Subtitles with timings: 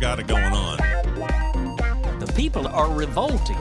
[0.00, 0.78] got it going on.
[2.20, 3.58] The people are revolting.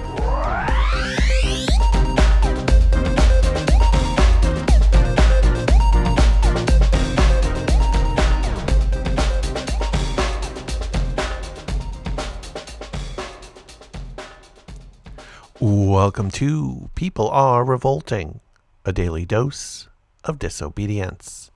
[15.59, 18.39] Welcome to People Are Revolting,
[18.85, 19.89] a daily dose
[20.23, 21.51] of disobedience.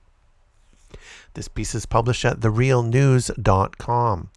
[1.32, 4.30] This piece is published at therealnews.com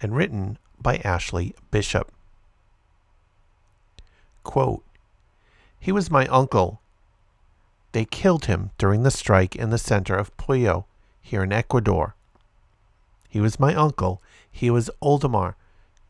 [0.00, 2.12] and written by Ashley Bishop.
[4.42, 4.84] Quote,
[5.78, 6.80] He was my uncle.
[7.92, 10.84] They killed him during the strike in the center of Puyo,
[11.26, 12.14] here in Ecuador.
[13.28, 14.22] He was my uncle.
[14.50, 15.54] He was Oldemar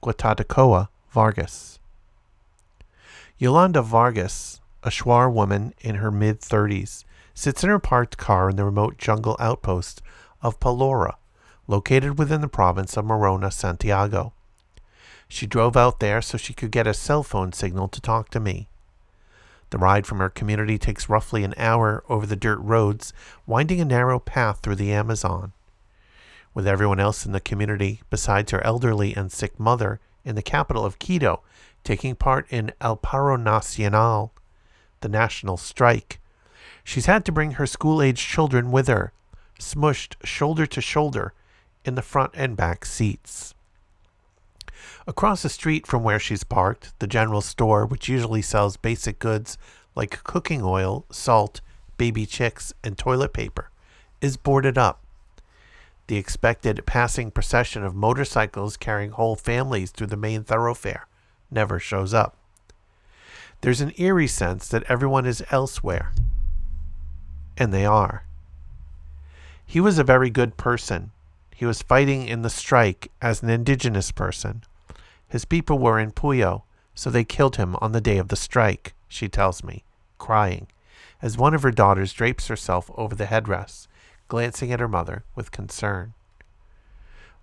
[0.03, 1.79] Guatatoca Vargas.
[3.39, 8.57] Yolanda Vargas, a Shuar woman in her mid 30s, sits in her parked car in
[8.57, 10.03] the remote jungle outpost
[10.43, 11.15] of Palora,
[11.67, 14.33] located within the province of Morona, Santiago.
[15.29, 18.41] She drove out there so she could get a cell phone signal to talk to
[18.41, 18.69] me.
[19.71, 23.13] The ride from her community takes roughly an hour over the dirt roads,
[23.47, 25.53] winding a narrow path through the Amazon.
[26.55, 30.85] With everyone else in the community, besides her elderly and sick mother, in the capital
[30.85, 31.43] of Quito,
[31.83, 34.33] taking part in El Paro Nacional,
[35.01, 36.21] the national strike.
[36.85, 39.13] She's had to bring her school aged children with her,
[39.59, 41.33] smushed shoulder to shoulder
[41.87, 43.55] in the front and back seats.
[45.07, 49.57] Across the street from where she's parked, the general store, which usually sells basic goods
[49.95, 51.61] like cooking oil, salt,
[51.97, 53.71] baby chicks, and toilet paper,
[54.21, 55.01] is boarded up.
[56.09, 61.07] The expected passing procession of motorcycles carrying whole families through the main thoroughfare
[61.51, 62.37] never shows up.
[63.61, 66.13] There's an eerie sense that everyone is elsewhere.
[67.57, 68.25] And they are.
[69.65, 71.11] He was a very good person.
[71.57, 74.63] He was fighting in the strike as an indigenous person.
[75.27, 78.93] His people were in Puyo, so they killed him on the day of the strike,
[79.09, 79.83] she tells me,
[80.19, 80.67] crying,
[81.23, 83.87] as one of her daughters drapes herself over the headrest,
[84.29, 86.13] glancing at her mother with concern.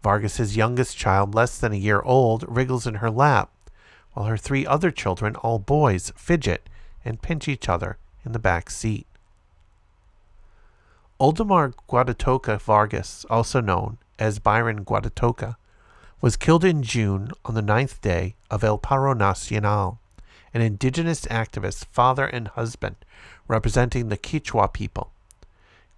[0.04, 3.50] Vargas's youngest child, less than a year old, wriggles in her lap,
[4.12, 6.70] while her three other children, all boys, fidget
[7.04, 9.08] and pinch each other in the back seat.
[11.20, 15.56] Oldemar Guatatoca Vargas, also known as Byron Guatatoca,
[16.22, 20.00] was killed in June on the ninth day of El Paro Nacional,
[20.54, 22.96] an indigenous activist, father and husband,
[23.48, 25.12] representing the Quichua people.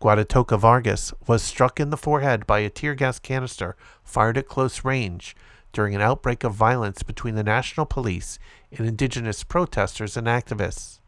[0.02, 4.84] Guatatoca Vargas was struck in the forehead by a tear gas canister fired at close
[4.84, 5.36] range
[5.72, 8.40] during an outbreak of violence between the National Police
[8.72, 11.00] and indigenous protesters and activists.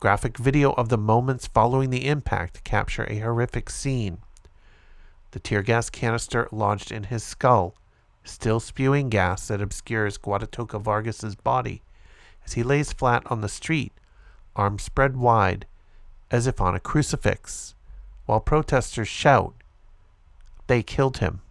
[0.00, 4.18] Graphic video of the moments following the impact capture a horrific scene.
[5.30, 7.74] The tear gas canister lodged in his skull,
[8.24, 11.82] still spewing gas that obscures Guatatoca Vargas's body
[12.48, 13.92] as he lays flat on the street,
[14.56, 15.66] arms spread wide,
[16.30, 17.74] as if on a crucifix,
[18.24, 19.54] while protesters shout,
[20.66, 21.42] They killed him.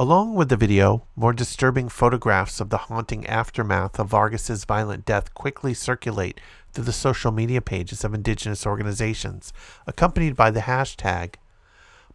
[0.00, 5.34] Along with the video, more disturbing photographs of the haunting aftermath of Vargas's violent death
[5.34, 6.40] quickly circulate
[6.72, 9.52] through the social media pages of indigenous organizations,
[9.88, 11.34] accompanied by the hashtag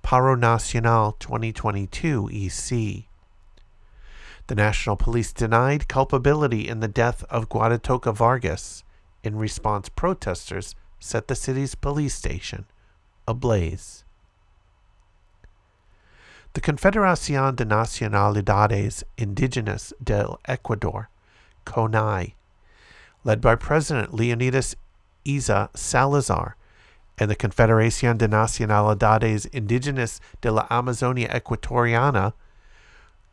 [0.01, 3.03] Paro Nacional 2022 EC.
[4.47, 8.85] The National Police denied culpability in the death of Guatatoca Vargas.
[9.25, 12.65] In response, protesters set the city's police station
[13.27, 14.02] ablaze.
[16.53, 21.09] The Confederación de Nacionalidades Indígenas del Ecuador,
[21.65, 22.35] CONAI,
[23.23, 24.75] led by President Leonidas
[25.25, 26.55] Iza Salazar,
[27.17, 32.33] and the Confederación de Nacionalidades Indígenas de la Amazonia Ecuatoriana,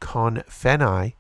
[0.01, 1.13] CONFENAI,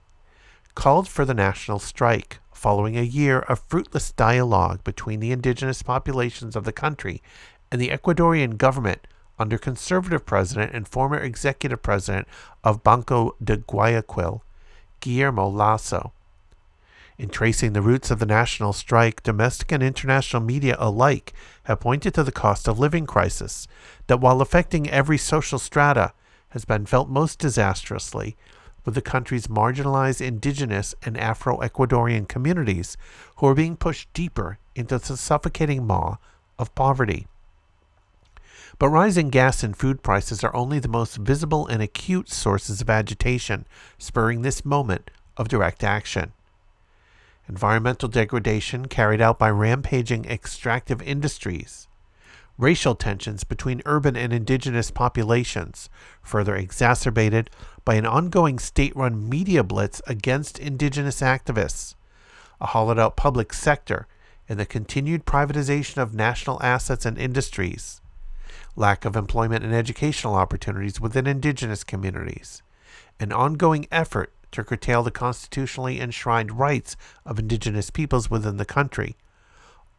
[0.74, 6.56] called for the national strike following a year of fruitless dialogue between the indigenous populations
[6.56, 7.22] of the country
[7.70, 9.06] and the Ecuadorian government
[9.40, 12.28] under conservative president and former executive president
[12.62, 14.42] of Banco de Guayaquil,
[15.00, 16.12] Guillermo Lasso.
[17.18, 21.32] In tracing the roots of the national strike, domestic and international media alike
[21.64, 23.66] have pointed to the cost of living crisis
[24.06, 26.12] that, while affecting every social strata,
[26.50, 28.36] has been felt most disastrously
[28.84, 32.96] with the country's marginalized indigenous and Afro Ecuadorian communities
[33.36, 36.16] who are being pushed deeper into the suffocating maw
[36.58, 37.26] of poverty.
[38.80, 42.88] But rising gas and food prices are only the most visible and acute sources of
[42.88, 43.66] agitation,
[43.98, 46.32] spurring this moment of direct action.
[47.46, 51.88] Environmental degradation carried out by rampaging extractive industries,
[52.56, 55.90] racial tensions between urban and indigenous populations,
[56.22, 57.50] further exacerbated
[57.84, 61.96] by an ongoing state run media blitz against indigenous activists,
[62.62, 64.06] a hollowed out public sector,
[64.48, 68.00] and the continued privatization of national assets and industries,
[68.76, 72.62] lack of employment and educational opportunities within indigenous communities,
[73.18, 79.16] an ongoing effort to curtail the constitutionally enshrined rights of indigenous peoples within the country.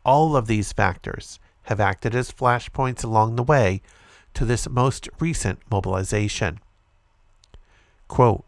[0.04, 3.82] All of these factors have acted as flashpoints along the way
[4.34, 6.60] to this most recent mobilization.
[8.08, 8.46] Quote,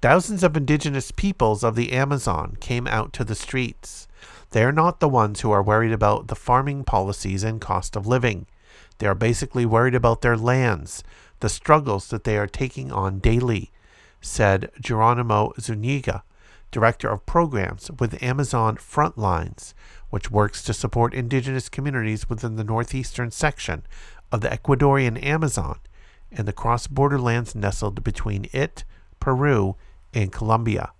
[0.00, 4.06] Thousands of indigenous peoples of the Amazon came out to the streets.
[4.50, 8.06] They are not the ones who are worried about the farming policies and cost of
[8.06, 8.46] living.
[8.98, 11.02] They are basically worried about their lands,
[11.40, 13.70] the struggles that they are taking on daily,
[14.20, 16.22] said Geronimo Zuniga,
[16.70, 19.74] Director of Programs with Amazon Frontlines,
[20.10, 23.84] which works to support indigenous communities within the northeastern section
[24.32, 25.78] of the Ecuadorian Amazon
[26.32, 28.84] and the cross border lands nestled between it,
[29.20, 29.76] Peru,
[30.12, 30.92] and Colombia.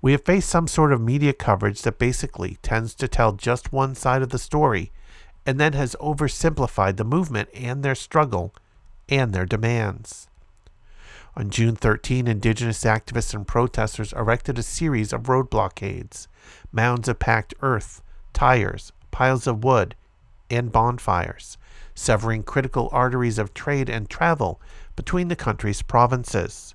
[0.00, 3.94] We have faced some sort of media coverage that basically tends to tell just one
[3.94, 4.92] side of the story
[5.46, 8.54] and then has oversimplified the movement and their struggle
[9.08, 10.28] and their demands.
[11.36, 16.26] On June 13, indigenous activists and protesters erected a series of road blockades,
[16.72, 18.02] mounds of packed earth,
[18.32, 19.94] tires, piles of wood,
[20.50, 21.56] and bonfires,
[21.94, 24.60] severing critical arteries of trade and travel
[24.96, 26.74] between the country's provinces.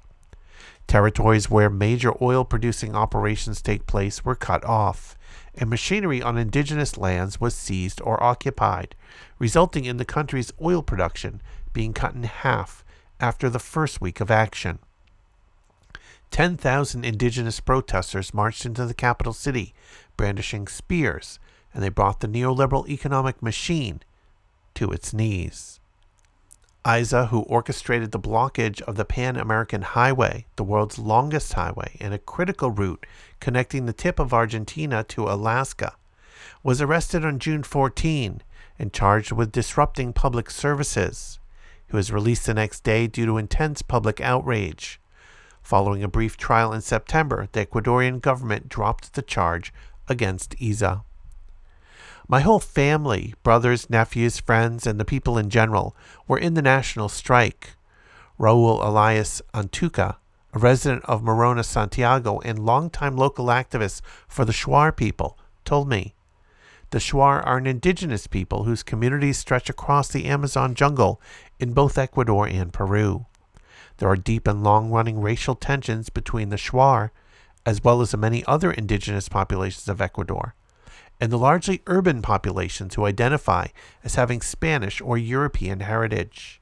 [0.87, 5.17] Territories where major oil producing operations take place were cut off,
[5.55, 8.95] and machinery on indigenous lands was seized or occupied,
[9.39, 11.41] resulting in the country's oil production
[11.73, 12.83] being cut in half
[13.19, 14.79] after the first week of action.
[16.31, 19.73] 10,000 indigenous protesters marched into the capital city,
[20.17, 21.39] brandishing spears,
[21.73, 24.01] and they brought the neoliberal economic machine
[24.73, 25.79] to its knees.
[26.85, 32.13] Iza, who orchestrated the blockage of the Pan American Highway, the world's longest highway and
[32.13, 33.05] a critical route
[33.39, 35.95] connecting the tip of Argentina to Alaska,
[36.61, 38.41] was arrested on June 14
[38.77, 41.39] and charged with disrupting public services.
[41.87, 44.99] He was released the next day due to intense public outrage.
[45.61, 49.73] Following a brief trial in September, the Ecuadorian government dropped the charge
[50.09, 51.03] against Iza.
[52.33, 55.95] My whole family, brothers, nephews, friends, and the people in general,
[56.27, 57.75] were in the national strike.
[58.39, 60.15] Raul Elias Antuca,
[60.51, 66.15] a resident of Morona, Santiago, and longtime local activist for the Shuar people, told me.
[66.89, 71.21] The Shuar are an indigenous people whose communities stretch across the Amazon jungle
[71.59, 73.27] in both Ecuador and Peru.
[73.97, 77.11] There are deep and long running racial tensions between the Shuar,
[77.63, 80.55] as well as the many other indigenous populations of Ecuador,
[81.19, 83.67] and the largely urban populations who identify
[84.03, 86.61] as having Spanish or European heritage.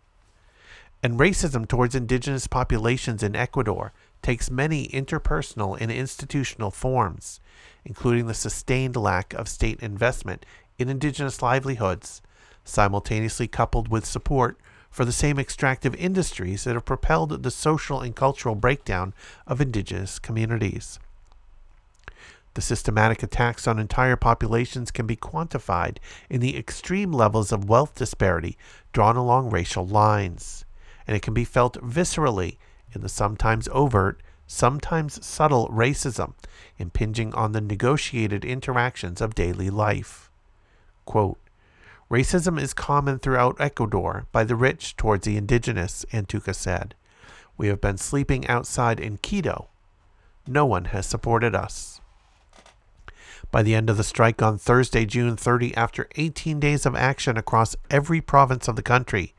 [1.04, 7.40] And racism towards indigenous populations in Ecuador takes many interpersonal and institutional forms,
[7.84, 10.46] including the sustained lack of state investment
[10.78, 12.22] in indigenous livelihoods,
[12.64, 14.60] simultaneously coupled with support
[14.92, 19.14] for the same extractive industries that have propelled the social and cultural breakdown
[19.48, 21.00] of indigenous communities.
[22.54, 25.98] The systematic attacks on entire populations can be quantified
[26.30, 28.58] in the extreme levels of wealth disparity
[28.92, 30.66] drawn along racial lines,
[31.08, 32.58] and it can be felt viscerally
[32.94, 36.34] in the sometimes overt sometimes subtle racism
[36.78, 40.30] impinging on the negotiated interactions of daily life.
[41.06, 41.40] Quote,
[42.10, 46.96] Racism is common throughout Ecuador by the rich towards the indigenous, Antuca said.
[47.56, 49.70] We have been sleeping outside in Quito.
[50.46, 52.01] No one has supported us.
[53.52, 57.38] By the end of the strike on Thursday, June 30, after 18 days of action
[57.38, 59.36] across every province of the country,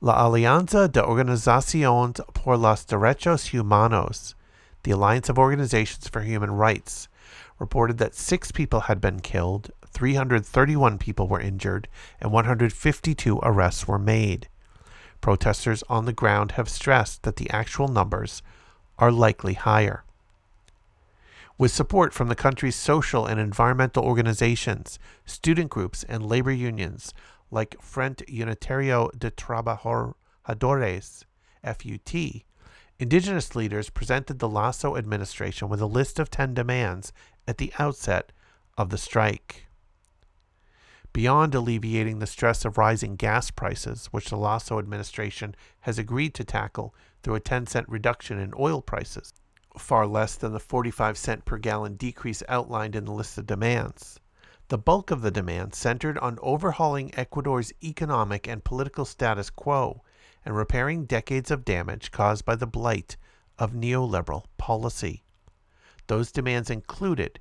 [0.00, 4.34] La Alianza de Organizaciones por los Derechos Humanos
[4.84, 7.08] the Alliance of Organizations for Human Rights,
[7.58, 11.88] reported that six people had been killed, 331 people were injured,
[12.20, 14.48] and 152 arrests were made.
[15.20, 18.42] Protesters on the ground have stressed that the actual numbers
[18.98, 20.04] are likely higher.
[21.58, 27.12] With support from the country's social and environmental organizations, student groups, and labor unions
[27.50, 31.24] like Frente Unitario de Trabajadores,
[31.64, 32.44] FUT,
[33.00, 37.12] Indigenous leaders presented the Lasso administration with a list of 10 demands
[37.48, 38.30] at the outset
[38.76, 39.66] of the strike.
[41.12, 46.44] Beyond alleviating the stress of rising gas prices, which the Lasso administration has agreed to
[46.44, 49.32] tackle through a 10 cent reduction in oil prices,
[49.76, 54.18] far less than the 45 cent per gallon decrease outlined in the list of demands,
[54.68, 60.02] The bulk of the demand centered on overhauling Ecuador's economic and political status quo
[60.44, 63.16] and repairing decades of damage caused by the blight
[63.58, 65.24] of neoliberal policy.
[66.06, 67.40] Those demands included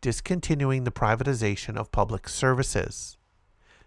[0.00, 3.16] discontinuing the privatization of public services,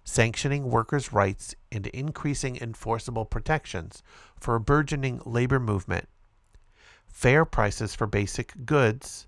[0.04, 4.04] sanctioning workers' rights and increasing enforceable protections
[4.40, 6.10] for a burgeoning labor movement,
[7.12, 9.28] fair prices for basic goods,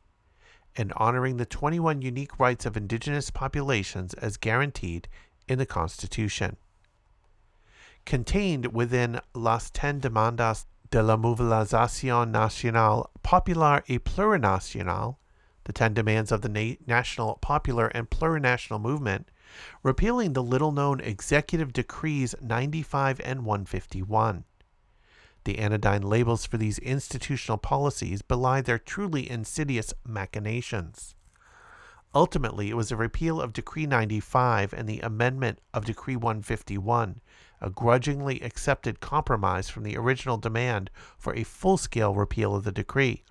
[0.76, 5.08] and honoring the 21 unique rights of indigenous populations as guaranteed
[5.48, 6.58] in the Constitution.
[8.06, 15.18] Contained within Las Ten Demandas de la Movilización Nacional Popular y Plurinacional,
[15.66, 19.30] the Ten Demands of the Na- National, Popular, and Plurinational Movement,
[19.84, 24.44] repealing the little known Executive Decrees 95 and 151.
[25.46, 31.16] The anodyne labels for these institutional policies belie their truly insidious machinations.
[32.16, 37.22] Ultimately, it was a repeal of Decree 95 and the amendment of Decree 151,
[37.60, 42.72] a grudgingly accepted compromise from the original demand for a full scale repeal of the
[42.72, 43.24] decree,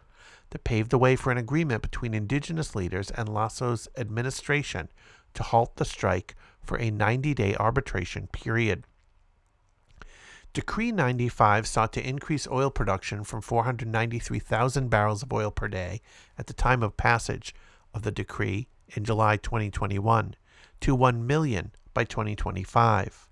[0.50, 4.90] that paved the way for an agreement between indigenous leaders and Lasso's administration
[5.35, 8.85] to halt the strike for a 90 day arbitration period.
[10.54, 16.02] Decree 95 sought to increase oil production from 493,000 barrels of oil per day
[16.37, 17.54] at the time of passage
[17.94, 20.35] of the decree in July 2021
[20.80, 23.28] to 1 million by 2025.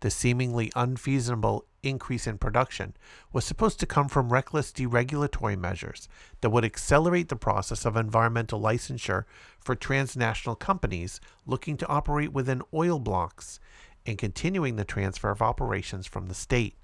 [0.00, 2.94] The seemingly unfeasible increase in production
[3.32, 6.08] was supposed to come from reckless deregulatory measures
[6.42, 9.24] that would accelerate the process of environmental licensure
[9.58, 13.58] for transnational companies looking to operate within oil blocks
[14.06, 16.76] and continuing the transfer of operations from the state.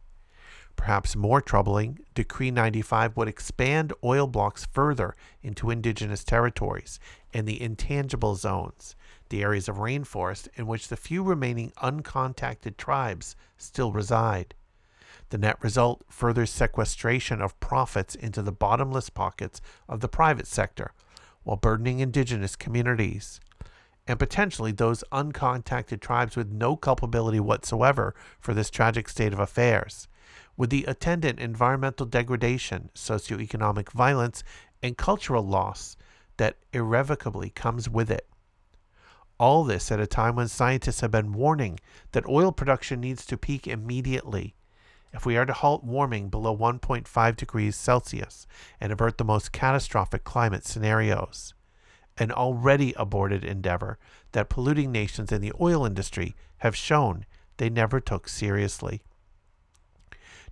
[0.76, 7.00] Perhaps more troubling, Decree 95 would expand oil blocks further into indigenous territories
[7.34, 8.94] and the intangible zones,
[9.28, 14.54] the areas of rainforest in which the few remaining uncontacted tribes still reside.
[15.30, 20.92] The net result further sequestration of profits into the bottomless pockets of the private sector
[21.42, 23.40] while burdening indigenous communities
[24.08, 30.08] and potentially those uncontacted tribes with no culpability whatsoever for this tragic state of affairs,
[30.56, 34.42] with the attendant environmental degradation, socioeconomic violence,
[34.82, 35.94] and cultural loss
[36.38, 38.26] that irrevocably comes with it.
[39.38, 41.78] All this at a time when scientists have been warning
[42.12, 44.54] that oil production needs to peak immediately.
[45.12, 48.46] If we are to halt warming below 1.5 degrees Celsius
[48.80, 51.54] and avert the most catastrophic climate scenarios
[52.18, 53.98] an already aborted endeavor
[54.32, 57.25] that polluting nations in the oil industry have shown
[57.56, 59.02] they never took seriously.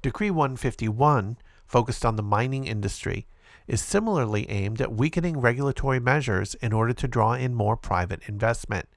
[0.02, 3.26] Decree 151, focused on the mining industry,
[3.66, 8.88] is similarly aimed at weakening regulatory measures in order to draw in more private investment.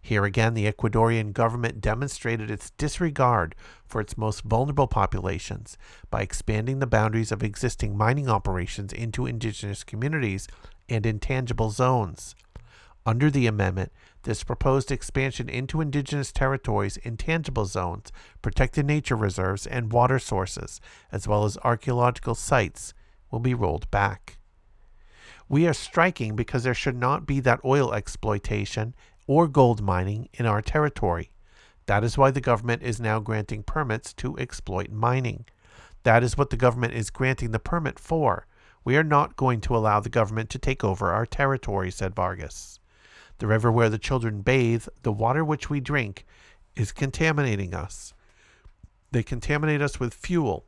[0.00, 5.76] Here again, the Ecuadorian government demonstrated its disregard for its most vulnerable populations
[6.10, 10.46] by expanding the boundaries of existing mining operations into indigenous communities
[10.88, 12.34] and intangible zones.
[13.04, 13.92] Under the amendment,
[14.24, 18.10] this proposed expansion into indigenous territories, intangible zones,
[18.42, 20.80] protected nature reserves, and water sources,
[21.12, 22.92] as well as archaeological sites,
[23.30, 24.38] will be rolled back.
[25.48, 28.96] We are striking because there should not be that oil exploitation
[29.28, 31.30] or gold mining in our territory.
[31.86, 35.46] That is why the government is now granting permits to exploit mining.
[36.02, 38.46] That is what the government is granting the permit for.
[38.86, 42.78] We are not going to allow the government to take over our territory, said Vargas.
[43.38, 46.24] The river where the children bathe, the water which we drink,
[46.76, 48.14] is contaminating us.
[49.10, 50.66] They contaminate us with fuel.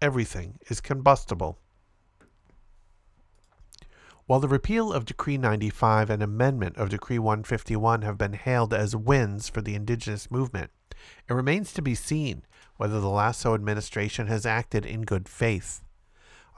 [0.00, 1.60] Everything is combustible.
[4.26, 8.96] While the repeal of Decree 95 and amendment of Decree 151 have been hailed as
[8.96, 10.72] wins for the indigenous movement,
[11.28, 12.42] it remains to be seen
[12.78, 15.84] whether the Lasso administration has acted in good faith.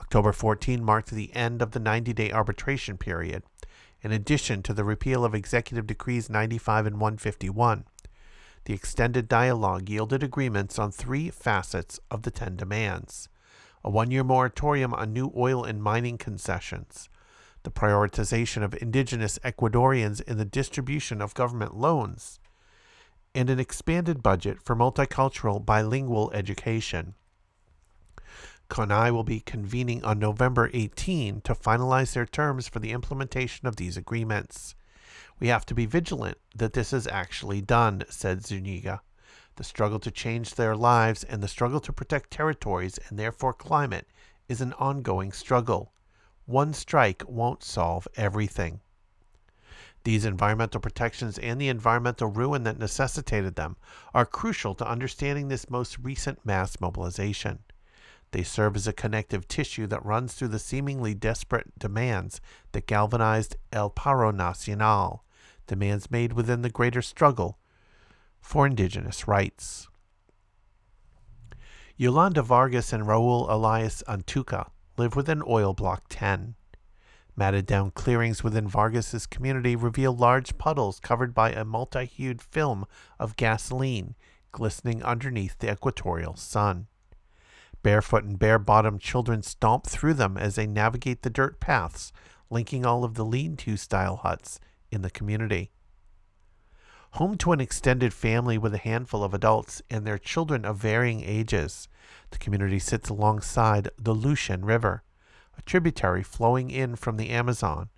[0.00, 3.42] October 14 marked the end of the 90 day arbitration period,
[4.02, 7.84] in addition to the repeal of Executive Decrees 95 and 151.
[8.64, 13.28] The extended dialogue yielded agreements on three facets of the ten demands
[13.84, 17.10] a one year moratorium on new oil and mining concessions,
[17.64, 22.40] the prioritization of indigenous Ecuadorians in the distribution of government loans,
[23.34, 27.14] and an expanded budget for multicultural bilingual education.
[28.70, 33.76] CONAI will be convening on November 18 to finalize their terms for the implementation of
[33.76, 34.74] these agreements.
[35.38, 39.02] We have to be vigilant that this is actually done, said Zuniga.
[39.56, 44.08] The struggle to change their lives and the struggle to protect territories and therefore climate
[44.48, 45.92] is an ongoing struggle.
[46.46, 48.80] One strike won't solve everything.
[50.04, 53.76] These environmental protections and the environmental ruin that necessitated them
[54.12, 57.60] are crucial to understanding this most recent mass mobilization.
[58.34, 62.40] They serve as a connective tissue that runs through the seemingly desperate demands
[62.72, 65.22] that galvanized El Paro Nacional,
[65.68, 67.60] demands made within the greater struggle
[68.40, 69.86] for indigenous rights.
[71.96, 76.56] Yolanda Vargas and Raul Elias Antuca live within Oil Block 10.
[77.36, 82.84] Matted down clearings within Vargas's community reveal large puddles covered by a multi-hued film
[83.16, 84.16] of gasoline
[84.50, 86.88] glistening underneath the equatorial sun.
[87.84, 92.12] Barefoot and bare-bottomed children stomp through them as they navigate the dirt paths
[92.50, 94.58] linking all of the lean-to style huts
[94.90, 95.70] in the community.
[97.12, 101.22] Home to an extended family with a handful of adults and their children of varying
[101.22, 101.86] ages,
[102.30, 105.04] the community sits alongside the Lucian River
[105.56, 107.90] a tributary flowing in from the Amazon.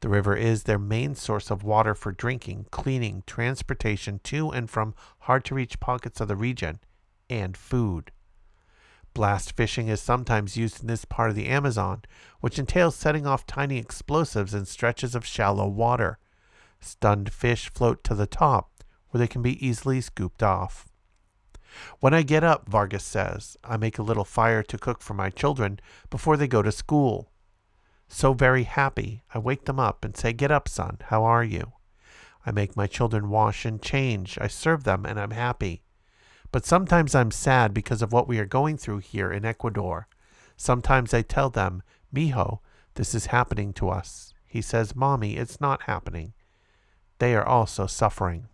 [0.00, 4.94] The river is their main source of water for drinking, cleaning, transportation to and from
[5.20, 6.78] hard to reach pockets of the region,
[7.28, 8.12] and food.
[9.18, 12.02] Blast fishing is sometimes used in this part of the Amazon,
[12.38, 16.20] which entails setting off tiny explosives in stretches of shallow water.
[16.78, 18.70] Stunned fish float to the top,
[19.08, 20.86] where they can be easily scooped off.
[21.98, 25.30] When I get up, Vargas says, I make a little fire to cook for my
[25.30, 27.32] children before they go to school.
[28.06, 31.72] So very happy, I wake them up and say, Get up, son, how are you?
[32.46, 34.38] I make my children wash and change.
[34.40, 35.82] I serve them and I'm happy.
[36.50, 40.08] But sometimes I'm sad because of what we are going through here in Ecuador.
[40.56, 41.82] Sometimes I tell them,
[42.14, 42.60] Mijo,
[42.94, 44.32] this is happening to us.
[44.46, 46.32] He says, Mommy, it's not happening.
[47.18, 48.48] They are also suffering.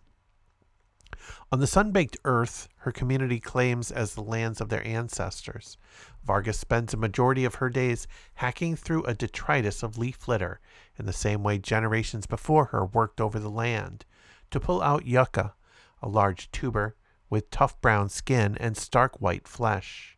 [1.51, 5.77] On the sun-baked earth, her community claims as the lands of their ancestors.
[6.23, 10.59] Vargas spends a majority of her days hacking through a detritus of leaf litter,
[10.99, 14.05] in the same way generations before her worked over the land,
[14.51, 15.53] to pull out yucca,
[16.01, 16.95] a large tuber
[17.35, 20.17] with tough brown skin and stark white flesh.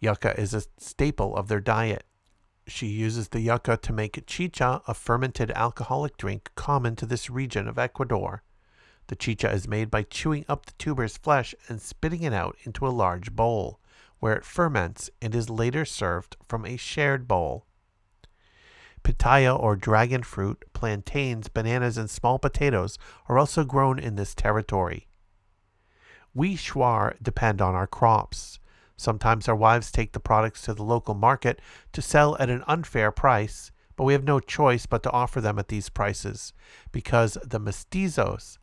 [0.00, 2.04] Yucca is a staple of their diet.
[2.66, 7.68] She uses the yucca to make chicha, a fermented alcoholic drink common to this region
[7.68, 8.42] of Ecuador.
[9.06, 12.88] The chicha is made by chewing up the tuber's flesh and spitting it out into
[12.88, 13.78] a large bowl,
[14.18, 17.66] where it ferments and is later served from a shared bowl.
[19.04, 25.06] Pitaya or dragon fruit, plantains, bananas, and small potatoes are also grown in this territory.
[26.34, 28.58] We Shuar depend on our crops.
[28.96, 31.60] Sometimes our wives take the products to the local market
[31.92, 35.58] to sell at an unfair price, but we have no choice but to offer them
[35.58, 36.52] at these prices
[36.90, 38.58] because the mestizos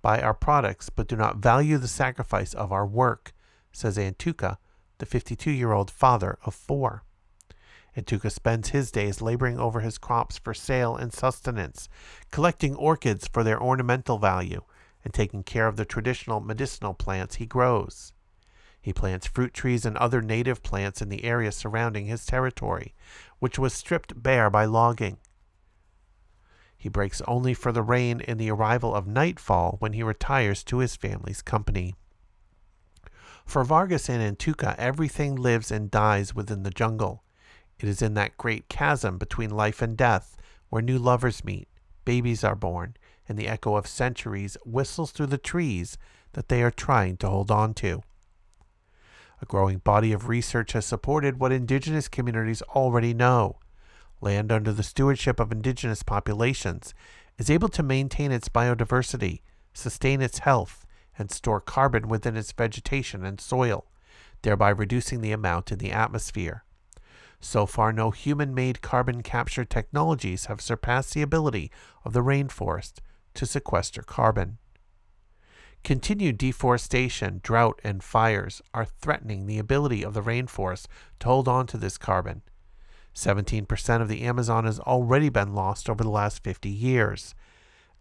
[0.00, 3.32] buy our products but do not value the sacrifice of our work,
[3.72, 4.58] says Antuca,
[4.98, 7.02] the 52 year old father of four.
[7.96, 11.88] Antuca spends his days laboring over his crops for sale and sustenance,
[12.30, 14.62] collecting orchids for their ornamental value,
[15.08, 18.12] and taking care of the traditional medicinal plants he grows.
[18.78, 22.94] He plants fruit trees and other native plants in the area surrounding his territory,
[23.38, 25.16] which was stripped bare by logging.
[26.76, 30.80] He breaks only for the rain and the arrival of nightfall when he retires to
[30.80, 31.94] his family's company.
[33.46, 37.24] For Vargas and Antuca, everything lives and dies within the jungle.
[37.80, 40.36] It is in that great chasm between life and death
[40.68, 41.66] where new lovers meet,
[42.04, 42.94] babies are born,
[43.28, 45.98] and the echo of centuries whistles through the trees
[46.32, 48.02] that they are trying to hold on to.
[49.40, 53.58] A growing body of research has supported what indigenous communities already know
[54.20, 56.94] land under the stewardship of indigenous populations,
[57.38, 59.40] is able to maintain its biodiversity,
[59.72, 60.84] sustain its health,
[61.18, 63.86] and store carbon within its vegetation and soil,
[64.42, 66.64] thereby reducing the amount in the atmosphere.
[67.40, 71.70] So far, no human made carbon capture technologies have surpassed the ability
[72.04, 72.94] of the rainforest
[73.38, 74.58] to sequester carbon.
[75.84, 80.86] Continued deforestation, drought, and fires are threatening the ability of the rainforest
[81.20, 82.42] to hold on to this carbon
[83.14, 87.34] 17% of the Amazon has already been lost over the last 50 years.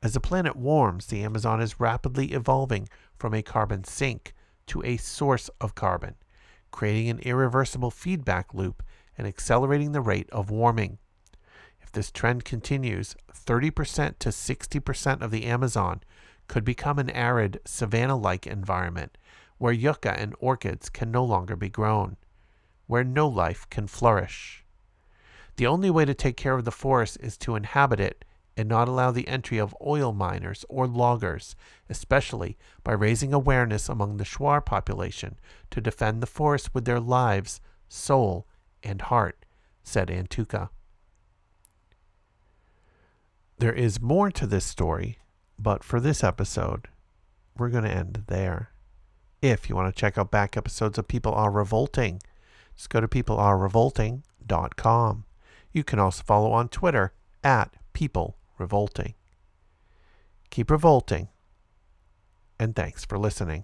[0.01, 4.33] As the planet warms, the Amazon is rapidly evolving from a carbon sink
[4.67, 6.15] to a source of carbon,
[6.71, 8.83] creating an irreversible feedback loop
[9.17, 10.97] and accelerating the rate of warming.
[11.87, 16.01] If this trend continues, 30% to 60% of the Amazon
[16.49, 19.17] could become an arid, savanna like environment
[19.57, 22.17] where yucca and orchids can no longer be grown,
[22.87, 24.65] where no life can flourish.
[25.55, 28.25] The only way to take care of the forest is to inhabit it
[28.57, 31.55] and not allow the entry of oil miners or loggers,
[31.89, 35.39] especially by raising awareness among the Shuar population
[35.71, 38.45] to defend the forest with their lives, soul,
[38.83, 39.45] and heart,
[39.83, 40.67] said Antuca.
[43.59, 45.17] There is more to this story,
[45.57, 46.89] but for this episode,
[47.57, 48.69] we're going to end there.
[49.41, 52.21] If you want to check out back episodes of People Are Revolting,
[52.75, 55.25] just go to peoplearerevolting.com.
[55.71, 59.15] You can also follow on Twitter at People Revolting.
[60.51, 61.29] Keep revolting,
[62.59, 63.63] and thanks for listening.